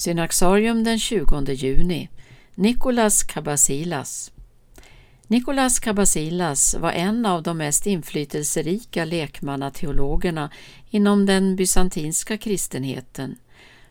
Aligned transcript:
Synaxarium 0.00 0.84
den 0.84 0.98
20 0.98 1.52
juni 1.52 2.08
Nicolas 2.54 3.22
Kabasilas 3.22 4.32
Nicolas 5.26 5.80
Kabasilas 5.80 6.74
var 6.74 6.92
en 6.92 7.26
av 7.26 7.42
de 7.42 7.58
mest 7.58 7.86
inflytelserika 7.86 9.04
lekmannateologerna 9.04 10.50
inom 10.90 11.26
den 11.26 11.56
bysantinska 11.56 12.38
kristenheten, 12.38 13.36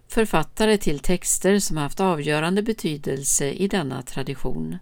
författare 0.07 0.77
till 0.77 0.99
texter 0.99 1.59
som 1.59 1.77
haft 1.77 1.99
avgörande 1.99 2.61
betydelse 2.63 3.51
i 3.51 3.67
denna 3.67 4.01
tradition. 4.01 4.77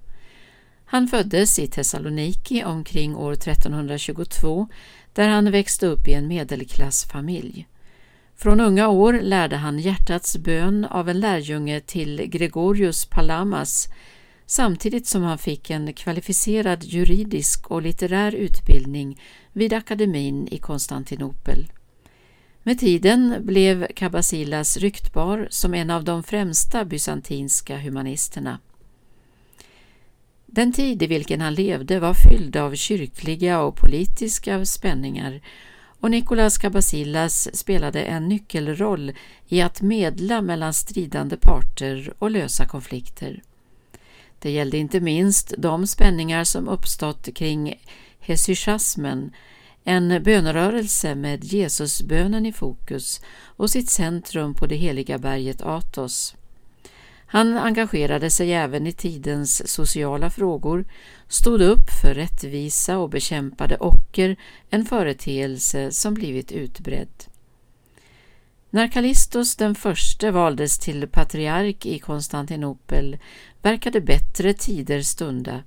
Han 0.85 1.07
föddes 1.07 1.59
i 1.59 1.67
Thessaloniki 1.67 2.63
omkring 2.63 3.15
år 3.15 3.31
1322 3.33 4.67
där 5.13 5.29
han 5.29 5.51
växte 5.51 5.87
upp 5.87 6.07
i 6.07 6.13
en 6.13 6.27
medelklassfamilj. 6.27 7.67
Från 8.39 8.59
unga 8.59 8.87
år 8.87 9.19
lärde 9.21 9.55
han 9.55 9.79
hjärtats 9.79 10.37
bön 10.37 10.85
av 10.85 11.09
en 11.09 11.19
lärjunge 11.19 11.79
till 11.79 12.21
Gregorius 12.25 13.05
Palamas 13.05 13.87
samtidigt 14.45 15.07
som 15.07 15.23
han 15.23 15.37
fick 15.37 15.69
en 15.69 15.93
kvalificerad 15.93 16.83
juridisk 16.83 17.71
och 17.71 17.81
litterär 17.81 18.35
utbildning 18.35 19.21
vid 19.53 19.73
akademin 19.73 20.47
i 20.51 20.57
Konstantinopel. 20.57 21.71
Med 22.63 22.79
tiden 22.79 23.35
blev 23.45 23.87
Kabasilas 23.95 24.77
ryktbar 24.77 25.47
som 25.49 25.73
en 25.73 25.89
av 25.89 26.03
de 26.03 26.23
främsta 26.23 26.85
bysantinska 26.85 27.77
humanisterna. 27.77 28.59
Den 30.45 30.73
tid 30.73 31.03
i 31.03 31.07
vilken 31.07 31.41
han 31.41 31.53
levde 31.53 31.99
var 31.99 32.13
fylld 32.13 32.55
av 32.55 32.75
kyrkliga 32.75 33.61
och 33.61 33.75
politiska 33.75 34.65
spänningar 34.65 35.41
och 35.99 36.11
Nicolas 36.11 36.57
Cabasillas 36.57 37.57
spelade 37.57 38.03
en 38.03 38.27
nyckelroll 38.27 39.13
i 39.47 39.61
att 39.61 39.81
medla 39.81 40.41
mellan 40.41 40.73
stridande 40.73 41.37
parter 41.37 42.13
och 42.19 42.31
lösa 42.31 42.65
konflikter. 42.65 43.43
Det 44.39 44.51
gällde 44.51 44.77
inte 44.77 44.99
minst 44.99 45.53
de 45.57 45.87
spänningar 45.87 46.43
som 46.43 46.67
uppstått 46.67 47.29
kring 47.35 47.73
hesychasmen, 48.19 49.31
en 49.83 50.23
bönerörelse 50.23 51.15
med 51.15 51.43
Jesusbönen 51.43 52.45
i 52.45 52.53
fokus 52.53 53.21
och 53.39 53.69
sitt 53.69 53.89
centrum 53.89 54.53
på 54.53 54.65
det 54.65 54.75
heliga 54.75 55.17
berget 55.17 55.61
Athos. 55.61 56.36
Han 57.29 57.57
engagerade 57.57 58.29
sig 58.29 58.53
även 58.53 58.87
i 58.87 58.91
tidens 58.91 59.71
sociala 59.71 60.29
frågor, 60.29 60.85
stod 61.27 61.61
upp 61.61 61.89
för 62.01 62.13
rättvisa 62.13 62.97
och 62.97 63.09
bekämpade 63.09 63.77
ocker, 63.77 64.35
en 64.69 64.85
företeelse 64.85 65.91
som 65.91 66.13
blivit 66.13 66.51
utbredd. 66.51 67.23
När 68.69 68.87
Kallistos 68.87 69.55
den 69.55 69.75
förste 69.75 70.31
valdes 70.31 70.79
till 70.79 71.07
patriark 71.07 71.85
i 71.85 71.99
Konstantinopel 71.99 73.17
verkade 73.61 74.01
bättre 74.01 74.53
tider 74.53 75.01
stunda 75.01 75.63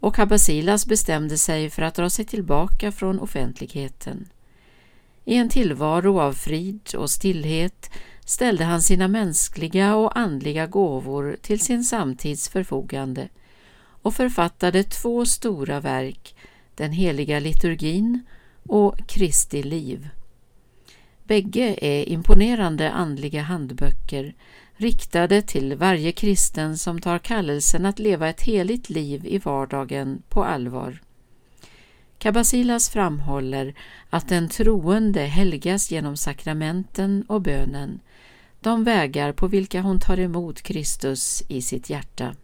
och 0.00 0.14
Kabasilas 0.14 0.86
bestämde 0.86 1.38
sig 1.38 1.70
för 1.70 1.82
att 1.82 1.94
dra 1.94 2.10
sig 2.10 2.24
tillbaka 2.24 2.92
från 2.92 3.20
offentligheten. 3.20 4.28
I 5.24 5.34
en 5.34 5.48
tillvaro 5.48 6.20
av 6.20 6.32
frid 6.32 6.94
och 6.96 7.10
stillhet 7.10 7.90
ställde 8.30 8.64
han 8.64 8.82
sina 8.82 9.08
mänskliga 9.08 9.96
och 9.96 10.18
andliga 10.18 10.66
gåvor 10.66 11.36
till 11.42 11.60
sin 11.60 11.84
samtids 11.84 12.48
förfogande 12.48 13.28
och 14.02 14.14
författade 14.14 14.84
två 14.84 15.24
stora 15.24 15.80
verk, 15.80 16.34
den 16.74 16.92
heliga 16.92 17.40
liturgin 17.40 18.22
och 18.62 19.08
Kristi 19.08 19.62
liv. 19.62 20.08
Bägge 21.24 21.76
är 21.80 22.08
imponerande 22.08 22.90
andliga 22.90 23.42
handböcker 23.42 24.34
riktade 24.76 25.42
till 25.42 25.74
varje 25.74 26.12
kristen 26.12 26.78
som 26.78 27.00
tar 27.00 27.18
kallelsen 27.18 27.86
att 27.86 27.98
leva 27.98 28.28
ett 28.28 28.42
heligt 28.42 28.90
liv 28.90 29.26
i 29.26 29.38
vardagen 29.38 30.22
på 30.28 30.44
allvar. 30.44 31.02
Kabasilas 32.18 32.90
framhåller 32.90 33.74
att 34.10 34.28
den 34.28 34.48
troende 34.48 35.20
helgas 35.20 35.90
genom 35.90 36.16
sakramenten 36.16 37.24
och 37.28 37.42
bönen, 37.42 38.00
de 38.60 38.84
vägar 38.84 39.32
på 39.32 39.46
vilka 39.46 39.80
hon 39.80 40.00
tar 40.00 40.20
emot 40.20 40.62
Kristus 40.62 41.42
i 41.48 41.62
sitt 41.62 41.90
hjärta. 41.90 42.34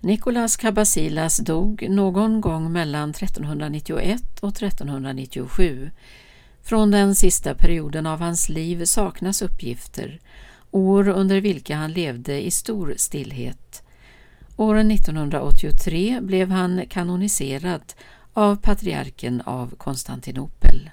Nikolas 0.00 0.56
Kabasilas 0.56 1.36
dog 1.36 1.86
någon 1.90 2.40
gång 2.40 2.72
mellan 2.72 3.10
1391 3.10 4.22
och 4.40 4.62
1397. 4.62 5.90
Från 6.62 6.90
den 6.90 7.14
sista 7.14 7.54
perioden 7.54 8.06
av 8.06 8.20
hans 8.20 8.48
liv 8.48 8.84
saknas 8.84 9.42
uppgifter, 9.42 10.20
år 10.70 11.08
under 11.08 11.40
vilka 11.40 11.76
han 11.76 11.92
levde 11.92 12.46
i 12.46 12.50
stor 12.50 12.94
stillhet. 12.96 13.82
År 14.56 14.76
1983 14.78 16.18
blev 16.22 16.50
han 16.50 16.82
kanoniserad 16.88 17.92
av 18.32 18.56
patriarken 18.56 19.40
av 19.40 19.74
Konstantinopel. 19.76 20.90